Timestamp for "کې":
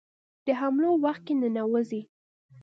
1.27-1.33